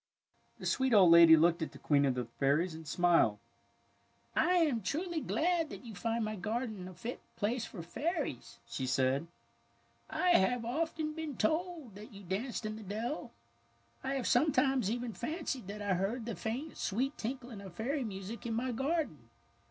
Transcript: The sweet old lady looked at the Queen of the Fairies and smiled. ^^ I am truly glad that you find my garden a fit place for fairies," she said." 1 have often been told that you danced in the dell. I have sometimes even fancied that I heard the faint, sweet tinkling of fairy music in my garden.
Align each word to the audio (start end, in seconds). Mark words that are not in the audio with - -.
The 0.57 0.65
sweet 0.65 0.95
old 0.95 1.11
lady 1.11 1.37
looked 1.37 1.61
at 1.61 1.73
the 1.73 1.77
Queen 1.77 2.05
of 2.05 2.15
the 2.15 2.25
Fairies 2.25 2.73
and 2.73 2.87
smiled. 2.87 3.35
^^ 3.35 3.37
I 4.35 4.55
am 4.55 4.81
truly 4.81 5.21
glad 5.21 5.69
that 5.69 5.85
you 5.85 5.93
find 5.93 6.25
my 6.25 6.35
garden 6.35 6.87
a 6.87 6.95
fit 6.95 7.19
place 7.35 7.65
for 7.67 7.83
fairies," 7.83 8.57
she 8.67 8.87
said." 8.87 9.27
1 10.09 10.19
have 10.31 10.65
often 10.65 11.13
been 11.13 11.37
told 11.37 11.93
that 11.93 12.11
you 12.13 12.23
danced 12.23 12.65
in 12.65 12.77
the 12.77 12.81
dell. 12.81 13.29
I 14.03 14.15
have 14.15 14.25
sometimes 14.25 14.89
even 14.89 15.13
fancied 15.13 15.67
that 15.67 15.83
I 15.83 15.93
heard 15.93 16.25
the 16.25 16.35
faint, 16.35 16.77
sweet 16.77 17.15
tinkling 17.15 17.61
of 17.61 17.73
fairy 17.75 18.03
music 18.03 18.47
in 18.47 18.55
my 18.55 18.71
garden. 18.71 19.29